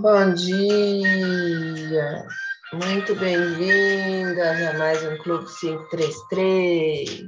[0.00, 2.24] Bom dia,
[2.72, 7.24] muito bem-vindas a mais um Clube 533.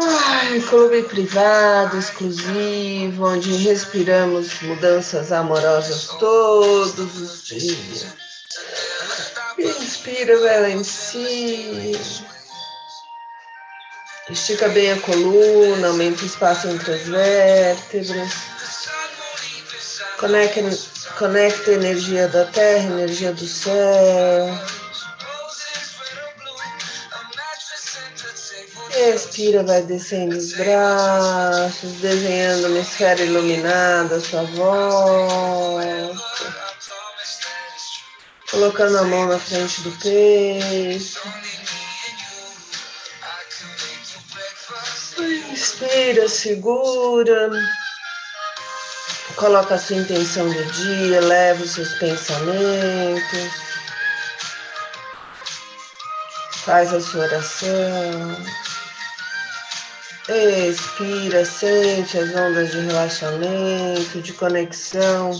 [0.00, 8.14] Ai, clube privado, exclusivo, onde respiramos mudanças amorosas todos os dias.
[9.58, 11.98] Inspira, vai em si.
[14.30, 18.47] Estica bem a coluna, aumenta o espaço entre as vértebras.
[20.18, 20.60] Conecta,
[21.16, 24.48] conecta a energia da terra, energia do céu.
[28.90, 36.16] Respira, vai descendo os braços, desenhando uma esfera iluminada à sua volta.
[38.50, 41.22] Colocando a mão na frente do peito.
[45.52, 47.50] Inspira, segura.
[49.38, 53.50] Coloca a sua intenção do dia, leva os seus pensamentos.
[56.64, 58.36] Faz a sua oração.
[60.28, 65.30] Expira, sente as ondas de relaxamento, de conexão,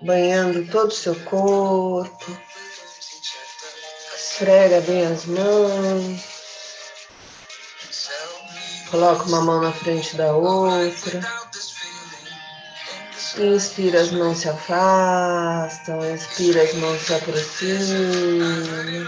[0.00, 2.40] banhando todo o seu corpo.
[4.16, 6.20] Esfrega bem as mãos.
[8.90, 11.45] Coloca uma mão na frente da outra.
[13.38, 16.14] Inspira, as mãos se afastam.
[16.14, 19.06] Expira, as mãos se aproximam.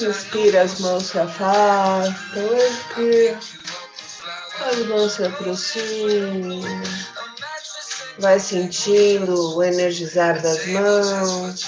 [0.00, 2.56] Inspira, as mãos se afastam.
[2.56, 3.38] Expira,
[4.70, 6.62] as mãos se aproximam.
[8.18, 11.64] Vai sentindo o energizar das mãos.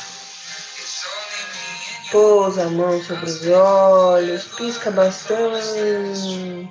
[2.11, 6.67] Pousa a mão sobre os olhos, pisca bastante.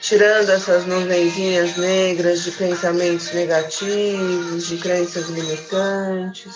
[0.00, 6.54] Tirando essas nuvenzinhas negras de pensamentos negativos, de crenças limitantes.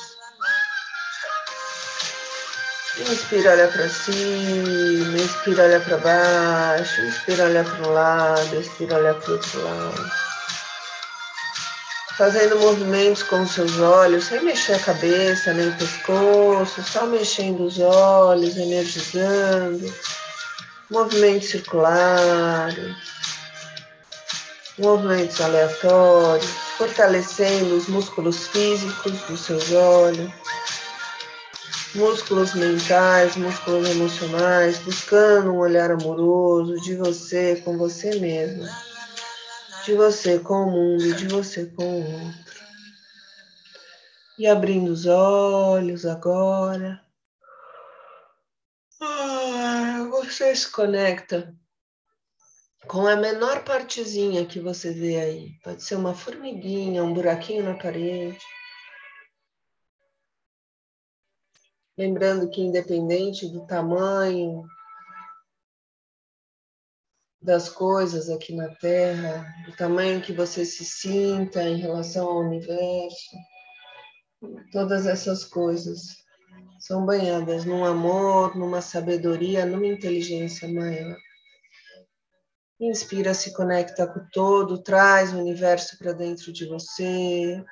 [2.98, 9.14] Inspira, olha para cima, inspira, olha para baixo, inspira, olha para um lado, expira, olha
[9.14, 10.10] para o outro lado.
[12.16, 17.64] Fazendo movimentos com os seus olhos, sem mexer a cabeça nem o pescoço, só mexendo
[17.64, 19.92] os olhos, energizando.
[20.92, 22.94] Movimentos circulares,
[24.78, 26.46] movimentos aleatórios,
[26.78, 30.30] fortalecendo os músculos físicos dos seus olhos
[31.94, 38.66] músculos mentais, músculos emocionais, buscando um olhar amoroso de você com você mesmo,
[39.84, 42.62] de você com o mundo, de você com o outro.
[44.38, 47.01] E abrindo os olhos agora.
[50.10, 51.54] Você se conecta
[52.86, 55.58] com a menor partezinha que você vê aí.
[55.62, 58.38] Pode ser uma formiguinha, um buraquinho na parede.
[61.96, 64.64] Lembrando que, independente do tamanho
[67.40, 73.36] das coisas aqui na Terra, do tamanho que você se sinta em relação ao universo,
[74.70, 76.21] todas essas coisas
[76.82, 81.16] são banhadas num amor, numa sabedoria, numa inteligência maior.
[82.80, 87.64] Inspira, se conecta com o todo, traz o universo para dentro de você.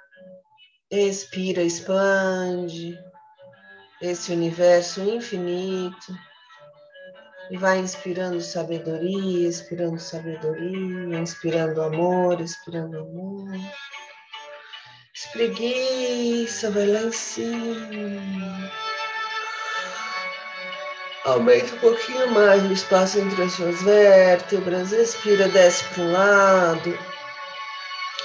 [0.88, 2.96] Expira, expande
[4.00, 6.14] esse universo infinito
[7.50, 13.48] e vai inspirando sabedoria, inspirando sabedoria, inspirando amor, inspirando amor.
[15.12, 18.70] Espreguiça, vai lá em cima.
[21.24, 24.90] Aumenta um pouquinho mais o espaço entre as suas vértebras.
[24.90, 26.98] Expira, desce para um lado,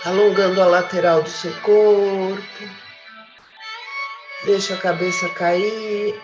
[0.06, 2.70] alongando a lateral do seu corpo.
[4.46, 6.18] Deixa a cabeça cair.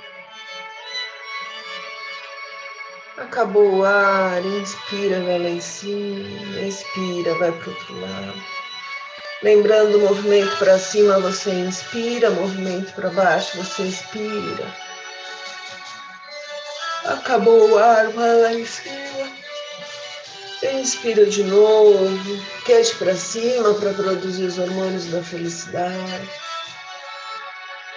[3.18, 8.44] Acabou o ar, inspira, vai lá em cima, expira, vai para o outro lado.
[9.44, 14.91] Lembrando movimento para cima, você inspira, movimento para baixo, você expira.
[17.06, 19.32] Acabou o ar, vai lá em cima.
[20.80, 22.08] Inspira de novo,
[22.66, 26.30] quente para cima para produzir os hormônios da felicidade.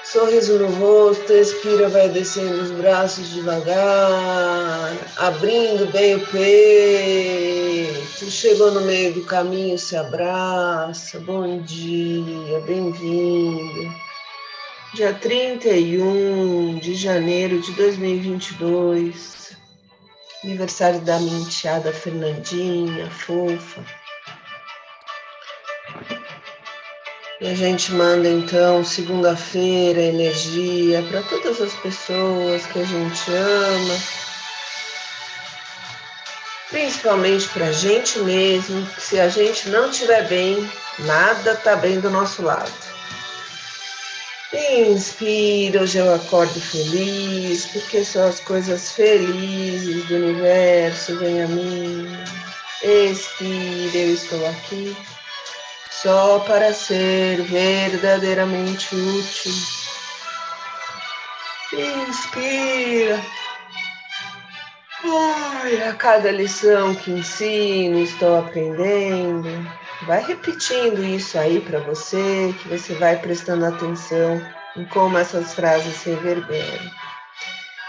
[0.02, 8.30] Sorriso no rosto, expira, vai descendo os braços devagar, abrindo bem o peito.
[8.30, 11.18] Chegou no meio do caminho, se abraça.
[11.20, 14.03] Bom dia, bem-vindo.
[14.94, 19.56] Dia 31 de janeiro de 2022,
[20.44, 23.84] aniversário da minha Fernandinha, fofa.
[27.40, 33.98] E a gente manda então, segunda-feira, energia para todas as pessoas que a gente ama,
[36.70, 40.70] principalmente para a gente mesmo, que se a gente não estiver bem,
[41.00, 42.83] nada está bem do nosso lado.
[44.56, 52.06] Inspira, hoje eu acordo feliz, porque são as coisas felizes do universo vêm a mim.
[52.80, 54.96] Expira, eu estou aqui
[55.90, 59.52] só para ser verdadeiramente útil.
[61.72, 63.20] Inspira.
[65.02, 69.48] Ai, a cada lição que ensino, estou aprendendo.
[70.06, 74.40] Vai repetindo isso aí para você, que você vai prestando atenção
[74.76, 76.90] em como essas frases reverberam.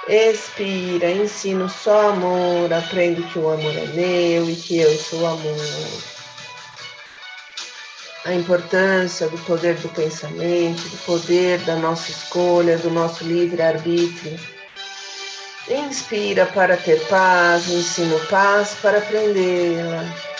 [0.07, 5.57] Expira, ensino só amor, aprendo que o amor é meu e que eu sou amor.
[8.23, 14.39] A importância do poder do pensamento, do poder da nossa escolha, do nosso livre-arbítrio.
[15.67, 20.34] Inspira para ter paz, ensino paz para aprendê-la.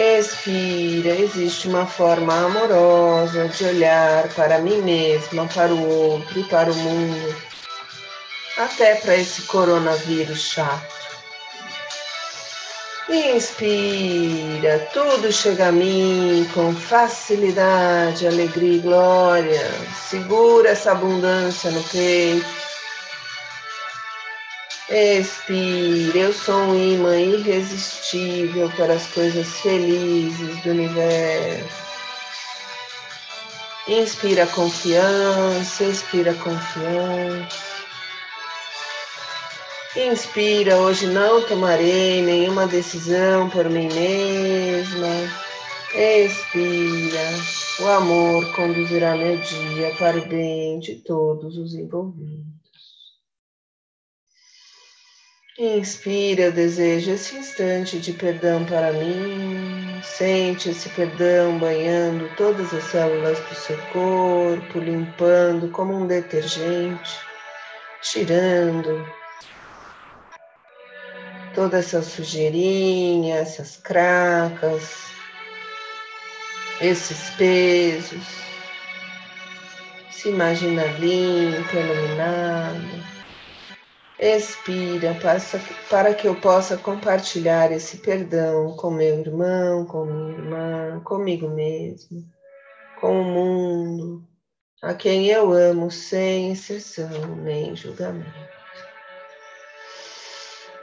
[0.00, 6.70] Expira, existe uma forma amorosa de olhar para mim mesma, para o outro e para
[6.70, 7.36] o mundo,
[8.58, 10.94] até para esse coronavírus chato.
[13.08, 19.68] Inspira, tudo chega a mim com facilidade, alegria e glória.
[20.08, 22.67] Segura essa abundância no peito.
[24.90, 31.88] Expire, eu sou um imã irresistível para as coisas felizes do universo.
[33.86, 37.68] Inspira confiança, expira confiança.
[39.94, 45.08] Inspira, hoje não tomarei nenhuma decisão por mim mesma.
[45.94, 47.28] Expira,
[47.80, 52.57] o amor conduzirá meu dia para o bem de todos os envolvidos.
[55.60, 60.00] Inspira, eu desejo esse instante de perdão para mim.
[60.04, 67.18] Sente esse perdão banhando todas as células do seu corpo, limpando como um detergente,
[68.00, 69.04] tirando
[71.56, 75.08] toda essa sujeirinha, essas cracas,
[76.80, 78.24] esses pesos.
[80.12, 83.17] Se imagina limpo, iluminado.
[84.20, 85.16] Expira
[85.88, 92.28] para que eu possa compartilhar esse perdão com meu irmão, com minha irmã, comigo mesmo,
[93.00, 94.28] com o mundo,
[94.82, 98.58] a quem eu amo sem exceção nem julgamento.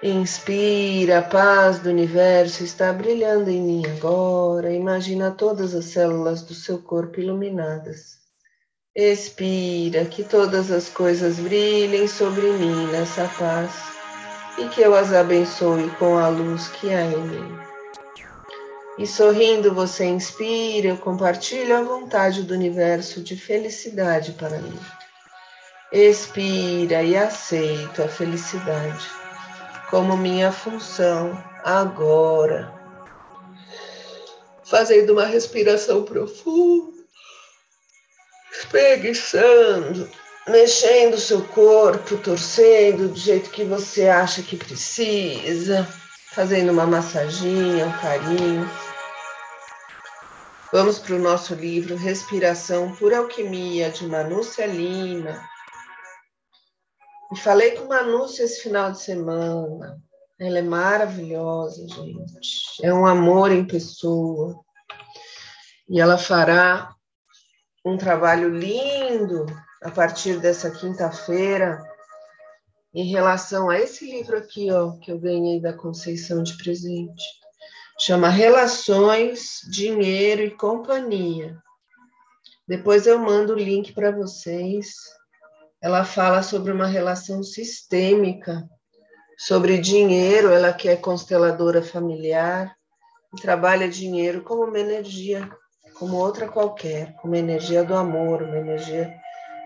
[0.02, 4.72] Inspira, a paz do universo está brilhando em mim agora.
[4.72, 8.25] Imagina todas as células do seu corpo iluminadas.
[8.98, 13.74] Expira, que todas as coisas brilhem sobre mim nessa paz
[14.58, 17.60] e que eu as abençoe com a luz que há em mim.
[18.98, 24.80] E sorrindo você inspira, eu compartilho a vontade do universo de felicidade para mim.
[25.92, 29.06] Expira e aceito a felicidade
[29.90, 32.74] como minha função agora.
[34.64, 36.95] Fazendo uma respiração profunda
[38.60, 40.10] espreguiçando,
[40.48, 45.88] mexendo o seu corpo, torcendo do jeito que você acha que precisa,
[46.32, 48.70] fazendo uma massaginha, um carinho.
[50.72, 55.42] Vamos para o nosso livro Respiração por Alquimia, de Manúcia Lima.
[57.32, 60.02] E falei com Manúcia esse final de semana.
[60.40, 62.84] Ela é maravilhosa, gente.
[62.84, 64.60] É um amor em pessoa.
[65.88, 66.95] E ela fará
[67.86, 69.46] um trabalho lindo
[69.84, 71.80] a partir dessa quinta-feira
[72.92, 77.24] em relação a esse livro aqui, ó, que eu ganhei da Conceição de presente.
[78.00, 81.56] Chama Relações, Dinheiro e Companhia.
[82.68, 84.96] Depois eu mando o link para vocês.
[85.80, 88.68] Ela fala sobre uma relação sistêmica,
[89.38, 92.76] sobre dinheiro, ela que é consteladora familiar,
[93.40, 95.48] trabalha dinheiro como uma energia
[95.98, 99.14] como outra qualquer, como energia do amor, uma energia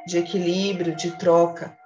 [0.06, 1.78] de equilíbrio, de troca.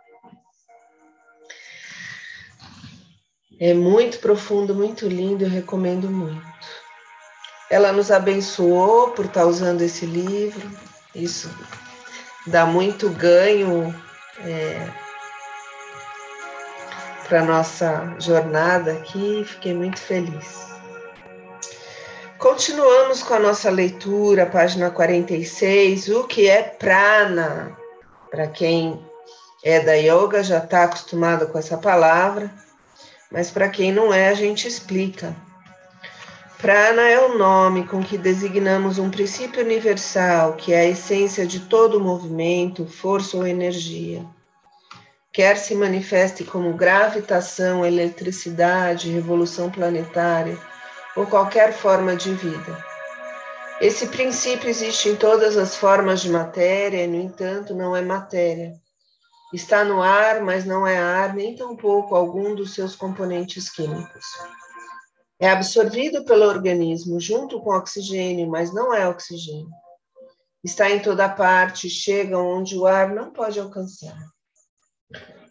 [3.59, 6.43] É muito profundo, muito lindo, eu recomendo muito.
[7.69, 10.69] Ela nos abençoou por estar usando esse livro,
[11.15, 11.50] isso
[12.45, 13.93] dá muito ganho
[14.39, 14.89] é,
[17.27, 20.72] para nossa jornada aqui, fiquei muito feliz.
[22.43, 26.09] Continuamos com a nossa leitura, página 46.
[26.09, 27.73] O que é prana?
[28.29, 29.00] Para quem
[29.63, 32.53] é da yoga já está acostumado com essa palavra,
[33.31, 35.33] mas para quem não é, a gente explica.
[36.57, 41.62] Prana é o nome com que designamos um princípio universal, que é a essência de
[41.62, 44.21] todo movimento, força ou energia.
[45.31, 50.59] Quer se manifeste como gravitação, eletricidade, revolução planetária
[51.15, 52.84] ou qualquer forma de vida.
[53.82, 58.74] Esse princípio existe em todas as formas de matéria, e, no entanto, não é matéria.
[59.53, 64.25] Está no ar, mas não é ar, nem tampouco algum dos seus componentes químicos.
[65.39, 69.70] É absorvido pelo organismo junto com oxigênio, mas não é oxigênio.
[70.63, 74.17] Está em toda parte, chega onde o ar não pode alcançar.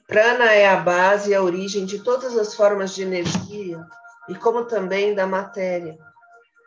[0.06, 3.78] Prana é a base e a origem de todas as formas de energia
[4.28, 5.96] e como também da matéria,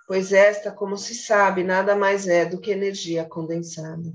[0.08, 4.14] pois esta, como se sabe, nada mais é do que energia condensada.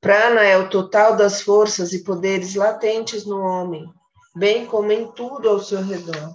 [0.00, 3.88] Prana é o total das forças e poderes latentes no homem,
[4.34, 6.34] bem como em tudo ao seu redor.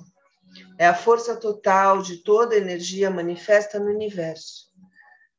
[0.78, 4.72] É a força total de toda energia manifesta no universo.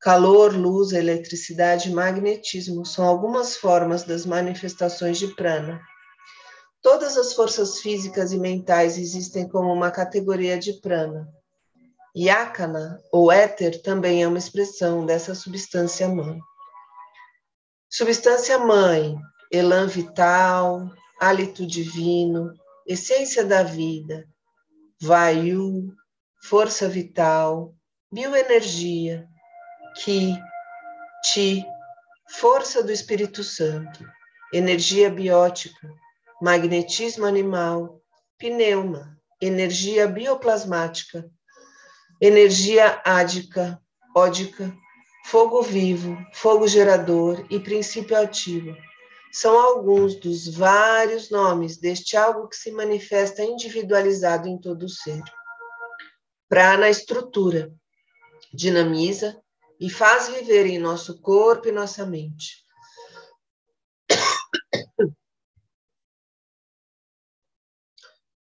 [0.01, 5.81] Calor, luz, eletricidade e magnetismo são algumas formas das manifestações de prana
[6.83, 11.33] Todas as forças físicas e mentais existem como uma categoria de prana.
[12.15, 16.41] Yakana, ou éter, também é uma expressão dessa substância mãe.
[17.89, 19.17] Substância mãe,
[19.51, 22.53] elan vital, hálito divino,
[22.87, 24.27] essência da vida,
[25.01, 25.95] vayu,
[26.43, 27.75] força vital,
[28.13, 29.27] bioenergia,
[30.03, 30.37] ki,
[31.23, 31.65] ti,
[32.29, 34.05] força do Espírito Santo,
[34.53, 35.89] energia biótica,
[36.43, 38.03] magnetismo animal,
[38.37, 41.31] pneuma, energia bioplasmática,
[42.21, 43.81] energia ádica,
[44.13, 44.77] ódica,
[45.25, 48.77] fogo vivo, fogo gerador e princípio ativo.
[49.33, 55.23] São alguns dos vários nomes deste algo que se manifesta individualizado em todo o ser.
[56.49, 57.73] Prana estrutura,
[58.53, 59.41] dinamiza
[59.79, 62.63] e faz viver em nosso corpo e nossa mente.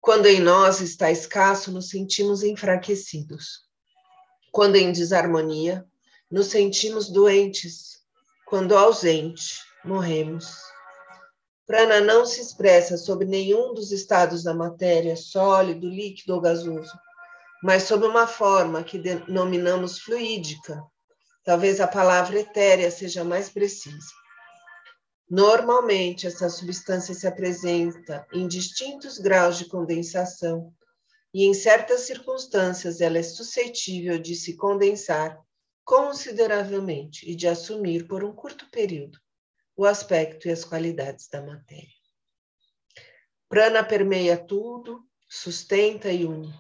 [0.03, 3.61] Quando em nós está escasso, nos sentimos enfraquecidos.
[4.51, 5.87] Quando em desarmonia,
[6.29, 8.03] nos sentimos doentes.
[8.45, 10.57] Quando ausente, morremos.
[11.65, 16.93] Prana não se expressa sobre nenhum dos estados da matéria, sólido, líquido ou gasoso,
[17.63, 20.83] mas sob uma forma que denominamos fluídica.
[21.45, 24.22] Talvez a palavra etérea seja mais precisa.
[25.35, 30.75] Normalmente, essa substância se apresenta em distintos graus de condensação
[31.33, 35.41] e, em certas circunstâncias, ela é suscetível de se condensar
[35.87, 39.19] consideravelmente e de assumir por um curto período
[39.75, 41.89] o aspecto e as qualidades da matéria.
[43.49, 46.53] Prana permeia tudo, sustenta e une.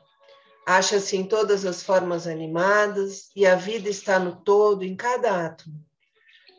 [0.67, 5.92] Acha-se em todas as formas animadas e a vida está no todo, em cada átomo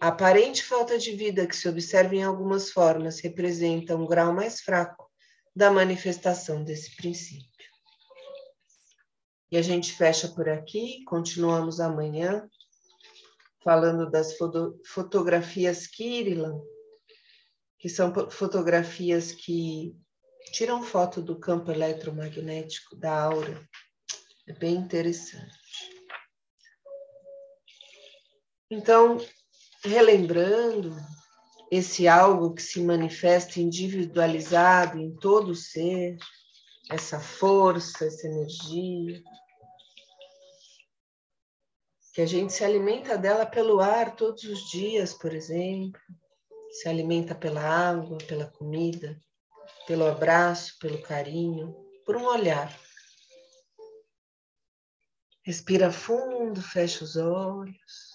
[0.03, 4.59] a aparente falta de vida que se observa em algumas formas representa um grau mais
[4.59, 5.09] fraco
[5.55, 7.69] da manifestação desse princípio.
[9.49, 12.49] E a gente fecha por aqui, continuamos amanhã,
[13.63, 16.59] falando das foto fotografias Kirilan,
[17.79, 19.95] que são fotografias que
[20.51, 23.65] tiram foto do campo eletromagnético da aura.
[24.49, 25.57] É bem interessante.
[28.69, 29.17] Então,
[29.83, 30.95] relembrando
[31.69, 36.17] esse algo que se manifesta individualizado em todo o ser,
[36.89, 39.23] essa força, essa energia,
[42.13, 45.99] que a gente se alimenta dela pelo ar todos os dias, por exemplo,
[46.71, 49.19] se alimenta pela água, pela comida,
[49.87, 51.75] pelo abraço, pelo carinho,
[52.05, 52.77] por um olhar.
[55.43, 58.12] Respira fundo, fecha os olhos.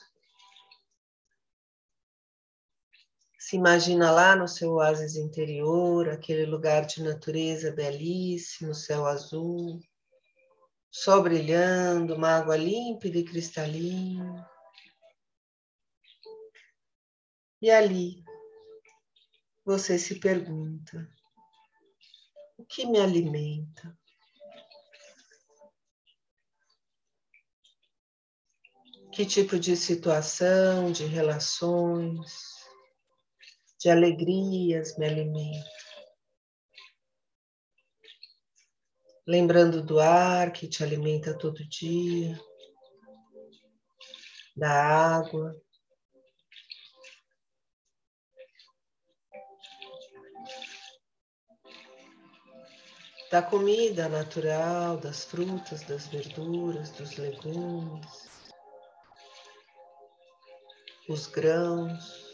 [3.48, 9.80] Se imagina lá no seu oásis interior, aquele lugar de natureza belíssimo, céu azul,
[10.90, 14.46] sol brilhando, uma água límpida e cristalina.
[17.62, 18.22] E ali
[19.64, 21.10] você se pergunta:
[22.58, 23.98] o que me alimenta?
[29.10, 32.57] Que tipo de situação, de relações,
[33.78, 35.70] de alegrias me alimento.
[39.26, 42.40] Lembrando do ar que te alimenta todo dia,
[44.56, 44.70] da
[45.18, 45.54] água.
[53.30, 58.08] Da comida natural, das frutas, das verduras, dos legumes,
[61.06, 62.27] os grãos.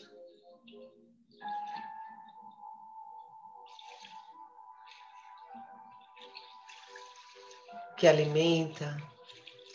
[7.97, 8.97] Que alimenta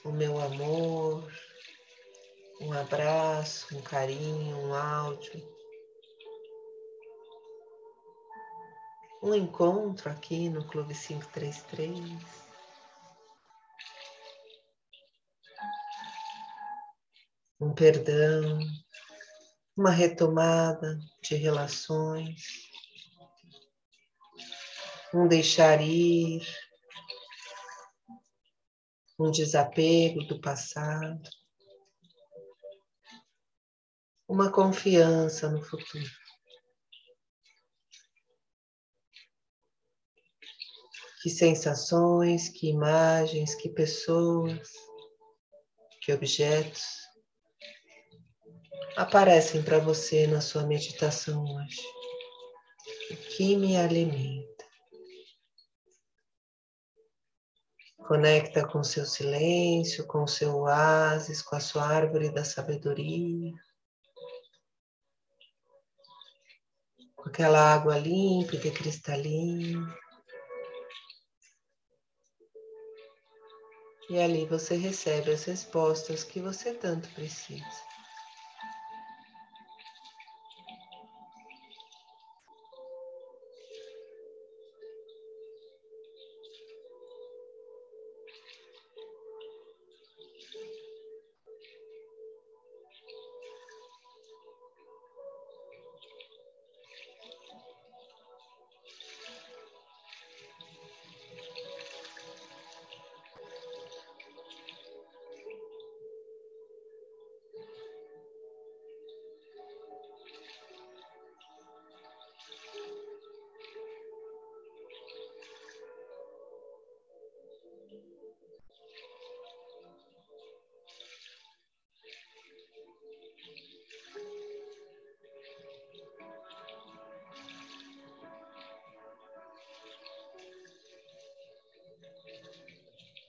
[0.04, 1.32] o meu amor,
[2.62, 5.60] um abraço, um carinho, um áudio.
[9.24, 12.50] Um encontro aqui no Clube 533.
[17.62, 18.60] Um perdão,
[19.76, 22.70] uma retomada de relações,
[25.14, 26.46] um deixar ir,
[29.20, 31.30] um desapego do passado,
[34.26, 36.10] uma confiança no futuro.
[41.22, 44.72] Que sensações, que imagens, que pessoas,
[46.02, 46.86] que objetos
[48.96, 51.82] aparecem para você na sua meditação hoje?
[53.12, 54.59] O que me alimenta?
[58.10, 63.54] Conecta com seu silêncio, com seu oásis, com a sua árvore da sabedoria.
[67.16, 69.96] Com aquela água límpida e cristalina.
[74.10, 77.89] E ali você recebe as respostas que você tanto precisa.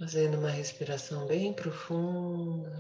[0.01, 2.73] Fazendo uma respiração bem profunda.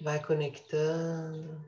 [0.00, 1.62] Vai conectando.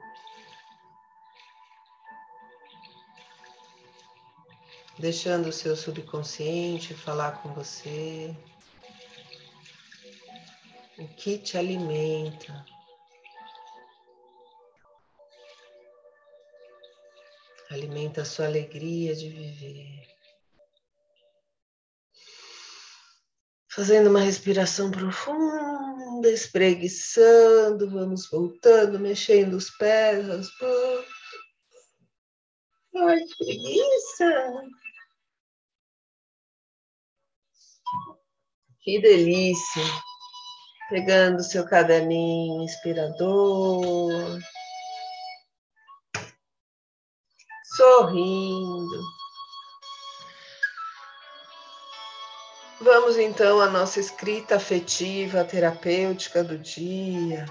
[4.98, 8.34] Deixando o seu subconsciente falar com você.
[10.98, 12.64] O que te alimenta.
[17.70, 20.15] Alimenta a sua alegria de viver.
[23.76, 31.06] Fazendo uma respiração profunda, espreguiçando, vamos voltando, mexendo os pés, as mãos.
[32.96, 34.62] Ai, preguiça!
[38.80, 39.82] Que delícia!
[40.88, 44.40] Pegando seu caderninho inspirador,
[47.76, 49.02] sorrindo.
[52.78, 57.46] Vamos então à nossa escrita afetiva, terapêutica do dia.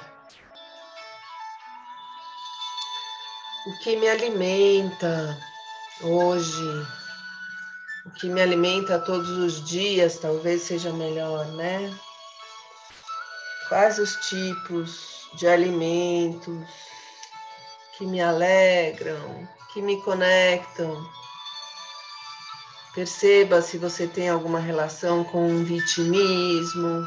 [3.66, 5.36] O que me alimenta
[6.04, 6.88] hoje,
[8.06, 11.92] o que me alimenta todos os dias, talvez seja melhor, né?
[13.68, 16.70] Quais os tipos de alimentos
[17.98, 21.04] que me alegram, que me conectam
[22.96, 27.06] Perceba se você tem alguma relação com vitimismo,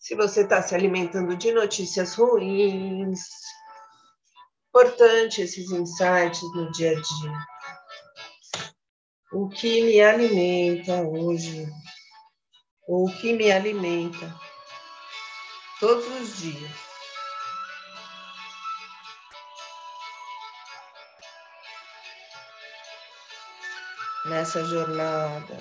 [0.00, 3.20] se você está se alimentando de notícias ruins.
[4.68, 7.38] Importante esses insights no dia a dia.
[9.32, 11.68] O que me alimenta hoje?
[12.88, 14.34] O que me alimenta
[15.78, 16.97] todos os dias?
[24.28, 25.56] Nessa jornada.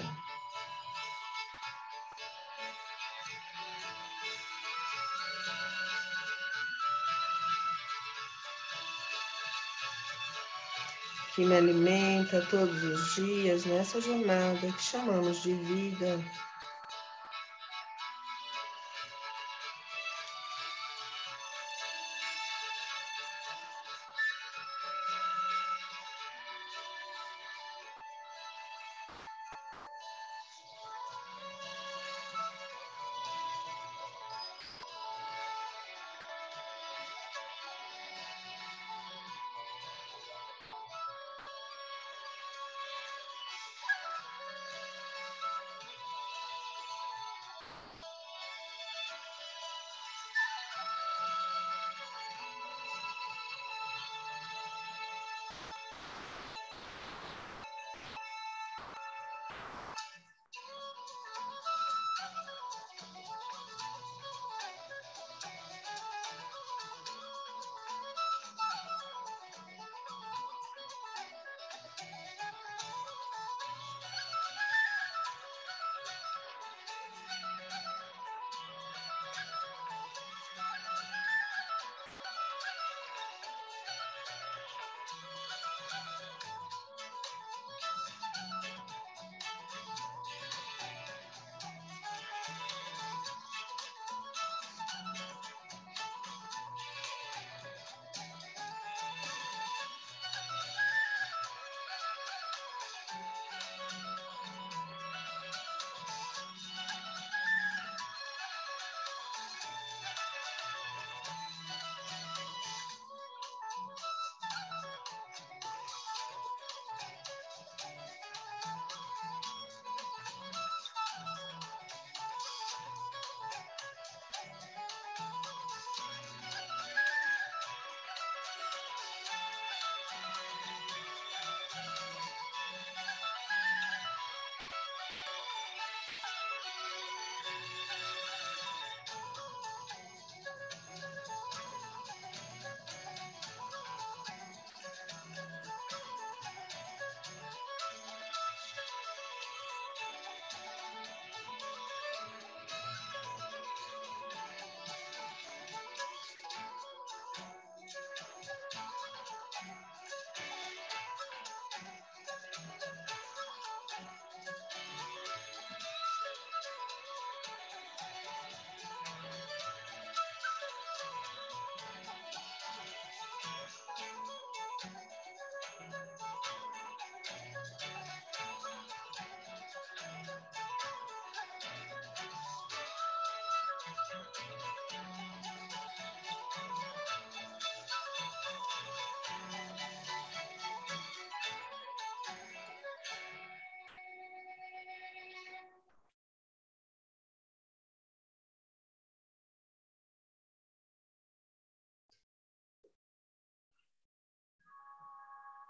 [11.36, 16.20] Que me alimenta todos os dias nessa jornada que chamamos de vida.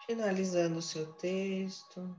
[0.08, 2.16] Finalizando o seu texto.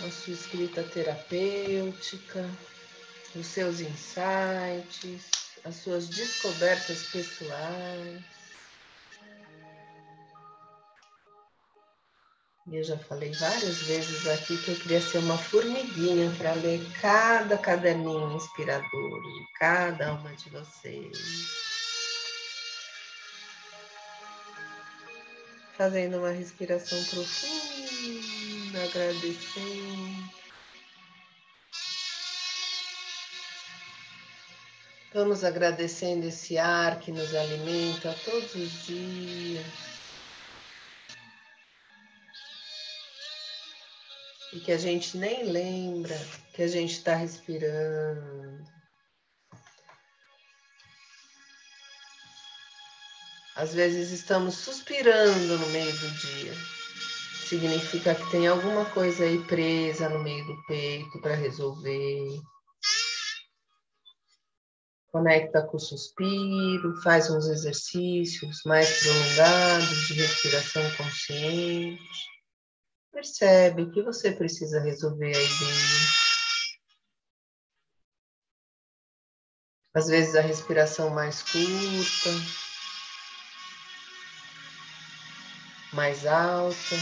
[0.00, 2.48] A sua escrita terapêutica,
[3.34, 8.41] os seus insights, as suas descobertas pessoais.
[12.72, 16.80] E eu já falei várias vezes aqui que eu queria ser uma formiguinha para ler
[17.02, 21.18] cada caderninho inspirador de cada uma de vocês.
[25.76, 30.30] Fazendo uma respiração profunda, agradecendo.
[35.12, 39.91] Vamos agradecendo esse ar que nos alimenta todos os dias.
[44.52, 46.16] E que a gente nem lembra
[46.52, 48.62] que a gente está respirando.
[53.56, 56.54] Às vezes estamos suspirando no meio do dia.
[57.46, 62.40] Significa que tem alguma coisa aí presa no meio do peito para resolver.
[65.10, 72.31] Conecta com o suspiro, faz uns exercícios mais prolongados de respiração consciente.
[73.12, 76.22] Percebe que você precisa resolver aí dentro.
[79.94, 82.30] Às vezes a respiração mais curta,
[85.92, 86.96] mais alta,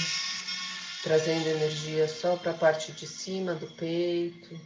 [1.04, 4.60] trazendo energia só para a parte de cima do peito.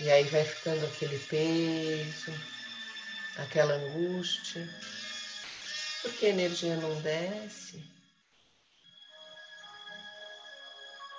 [0.00, 2.32] E aí vai ficando aquele peso,
[3.36, 4.66] aquela angústia.
[6.00, 7.95] Porque a energia não desce.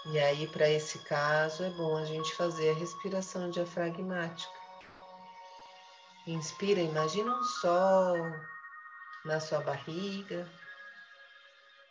[0.10, 4.58] E aí, para esse caso, é bom a gente fazer a respiração diafragmática.
[6.26, 8.16] Inspira, imagina um sol
[9.26, 10.50] na sua barriga.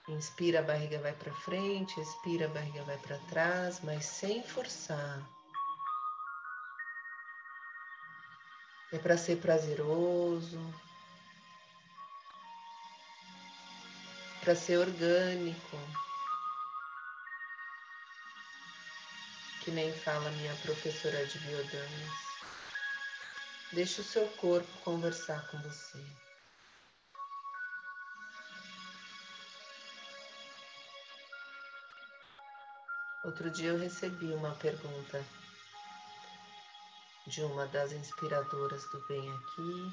[0.08, 5.20] Inspira, a barriga vai para frente, expira, a barriga vai para trás, mas sem forçar.
[8.92, 10.58] É para ser prazeroso,
[14.40, 16.05] para ser orgânico.
[19.66, 22.14] Que nem fala minha professora de biodamas.
[23.72, 25.98] Deixe o seu corpo conversar com você.
[33.24, 35.26] Outro dia eu recebi uma pergunta
[37.26, 39.92] de uma das inspiradoras do Bem Aqui,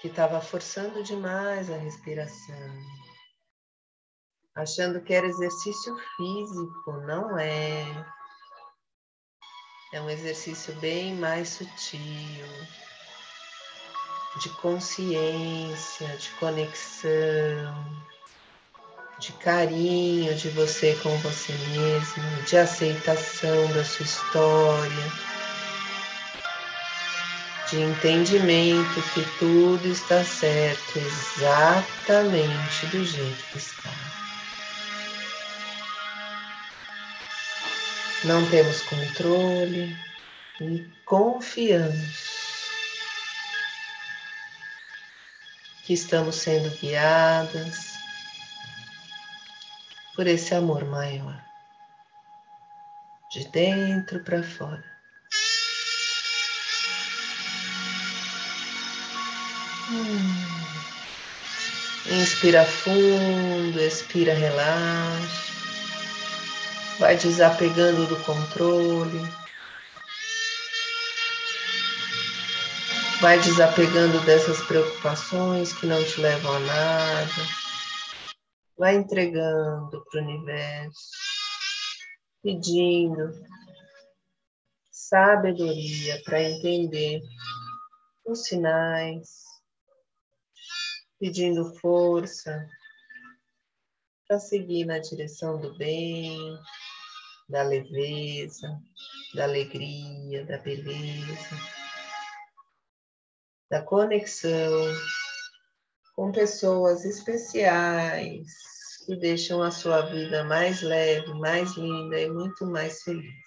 [0.00, 3.05] que estava forçando demais a respiração
[4.56, 8.06] achando que era exercício físico, não é.
[9.92, 12.46] É um exercício bem mais sutil,
[14.40, 18.02] de consciência, de conexão,
[19.18, 25.12] de carinho de você com você mesmo, de aceitação da sua história,
[27.70, 34.25] de entendimento que tudo está certo exatamente do jeito que está.
[38.24, 39.96] Não temos controle
[40.60, 42.36] e confiamos
[45.84, 47.94] que estamos sendo guiadas
[50.14, 51.40] por esse amor maior,
[53.30, 54.84] de dentro para fora.
[59.90, 60.56] Hum.
[62.10, 65.45] Inspira fundo, expira, relaxa
[66.98, 69.20] vai desapegando do controle,
[73.20, 77.42] vai desapegando dessas preocupações que não te levam a nada,
[78.78, 81.10] vai entregando para o universo,
[82.42, 83.32] pedindo
[84.90, 87.20] sabedoria para entender
[88.24, 89.44] os sinais,
[91.18, 92.66] pedindo força
[94.26, 96.58] para seguir na direção do bem,
[97.48, 98.80] da leveza,
[99.34, 101.56] da alegria, da beleza,
[103.70, 104.72] da conexão
[106.14, 108.46] com pessoas especiais
[109.04, 113.46] que deixam a sua vida mais leve, mais linda e muito mais feliz.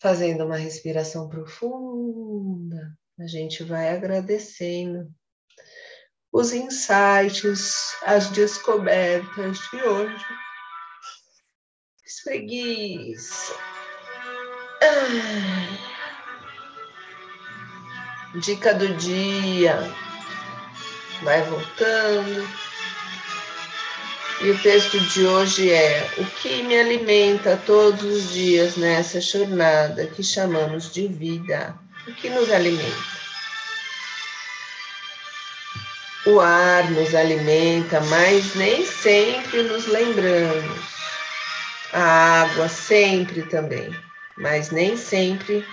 [0.00, 5.12] Fazendo uma respiração profunda, a gente vai agradecendo
[6.32, 10.45] os insights, as descobertas de hoje
[12.06, 13.56] Espreguiça.
[14.80, 15.66] Ah.
[18.36, 19.92] Dica do dia.
[21.24, 22.48] Vai voltando.
[24.40, 30.06] E o texto de hoje é: O que me alimenta todos os dias nessa jornada
[30.06, 31.76] que chamamos de vida?
[32.06, 33.16] O que nos alimenta?
[36.24, 40.95] O ar nos alimenta, mas nem sempre nos lembramos.
[41.92, 43.94] A água sempre também,
[44.36, 45.66] mas nem sempre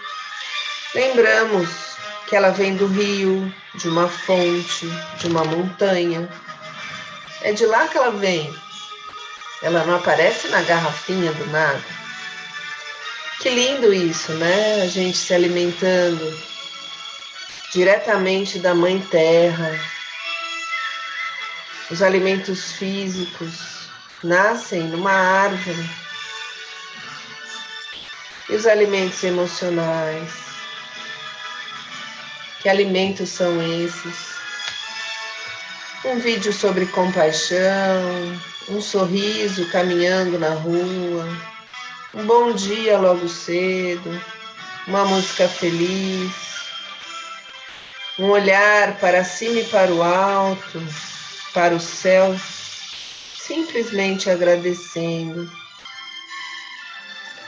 [0.94, 1.70] lembramos
[2.28, 6.30] que ela vem do rio, de uma fonte, de uma montanha.
[7.42, 8.54] É de lá que ela vem.
[9.62, 11.84] Ela não aparece na garrafinha do nada.
[13.40, 14.84] Que lindo isso, né?
[14.84, 16.40] A gente se alimentando
[17.72, 19.80] diretamente da Mãe Terra.
[21.92, 23.90] Os alimentos físicos
[24.24, 26.03] nascem numa árvore.
[28.54, 30.32] E os alimentos emocionais?
[32.62, 34.34] Que alimentos são esses?
[36.06, 38.40] um vídeo sobre compaixão,
[38.70, 41.28] um sorriso caminhando na rua,
[42.14, 44.22] um bom dia logo cedo,
[44.86, 46.32] uma música feliz,
[48.20, 50.80] um olhar para cima e para o alto,
[51.56, 52.36] para o céu,
[53.36, 55.63] simplesmente agradecendo.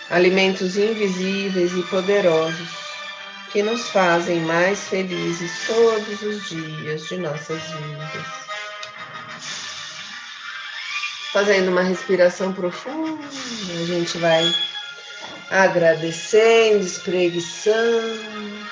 [0.09, 2.69] Alimentos invisíveis e poderosos
[3.51, 8.45] que nos fazem mais felizes todos os dias de nossas vidas
[11.35, 14.55] fazendo uma respiração profunda, a gente vai
[15.51, 18.65] agradecendo, espreguiçando.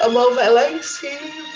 [0.00, 1.46] A mão vai lá em cima.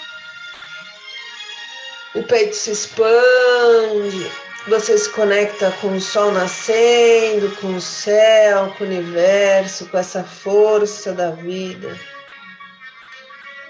[2.15, 4.31] O peito se expande.
[4.67, 10.25] Você se conecta com o sol nascendo, com o céu, com o universo, com essa
[10.25, 11.95] força da vida.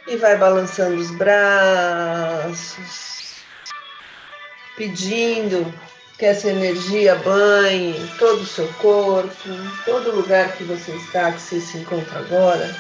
[0.07, 2.74] E vai balançando os braços,
[4.76, 5.74] pedindo
[6.16, 9.48] que essa energia banhe todo o seu corpo,
[9.85, 12.72] todo lugar que você está, que você se encontra agora,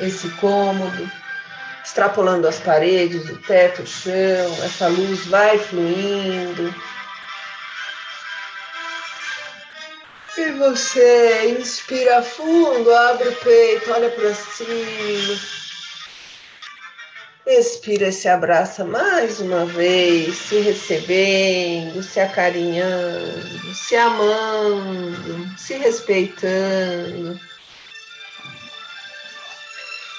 [0.00, 1.08] esse cômodo,
[1.84, 6.74] extrapolando as paredes, o teto, o chão, essa luz vai fluindo.
[10.38, 15.38] E você inspira fundo, abre o peito, olha para cima
[17.44, 27.38] Expira, se abraça mais uma vez, se recebendo, se acarinhando, se amando, se respeitando.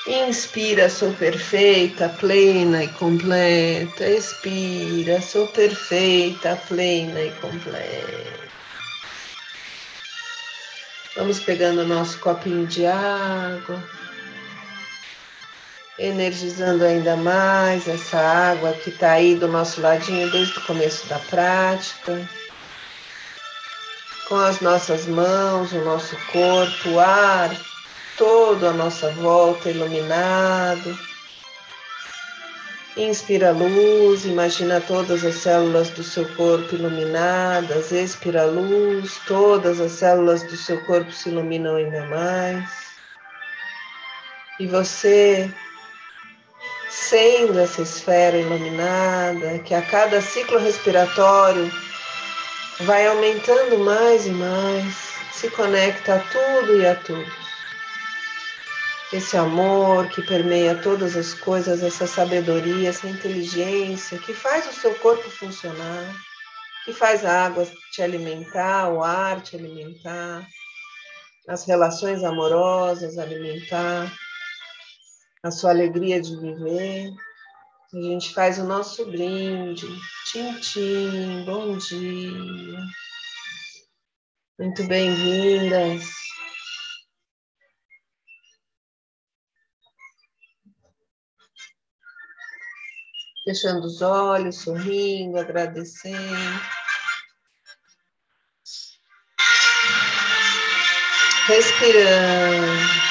[0.05, 4.05] Inspira, sou perfeita, plena e completa.
[4.05, 8.52] Expira, sou perfeita, plena e completa.
[11.15, 13.81] Vamos pegando nosso copinho de água
[15.97, 21.19] energizando ainda mais essa água que está aí do nosso ladinho desde o começo da
[21.19, 22.29] prática.
[24.27, 27.55] Com as nossas mãos, o nosso corpo, o ar
[28.17, 30.97] todo à nossa volta iluminado.
[32.95, 37.91] Inspira luz, imagina todas as células do seu corpo iluminadas.
[37.91, 42.69] Expira luz, todas as células do seu corpo se iluminam ainda mais.
[44.59, 45.51] E você
[46.87, 51.71] sendo essa esfera iluminada, que a cada ciclo respiratório
[52.81, 54.95] vai aumentando mais e mais,
[55.31, 57.42] se conecta a tudo e a todos.
[59.13, 64.95] Esse amor que permeia todas as coisas, essa sabedoria, essa inteligência que faz o seu
[64.95, 66.15] corpo funcionar,
[66.83, 70.49] que faz a água te alimentar, o ar te alimentar,
[71.47, 74.11] as relações amorosas alimentar
[75.43, 77.11] a sua alegria de viver.
[77.93, 79.85] A gente faz o nosso brinde.
[80.25, 82.79] Tchim, bom dia.
[84.57, 86.22] Muito bem-vindas.
[93.43, 96.61] Fechando os olhos, sorrindo, agradecendo.
[101.47, 103.03] Respirando.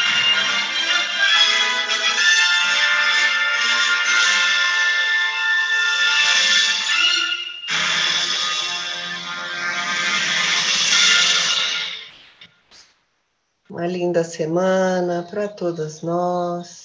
[13.69, 16.82] Uma linda semana para todas nós.